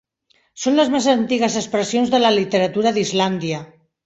Són 0.61 0.79
les 0.79 0.87
més 0.93 1.09
antigues 1.13 1.57
expressions 1.61 2.15
de 2.15 2.21
la 2.25 2.33
literatura 2.39 2.95
d'Islàndia. 2.97 3.63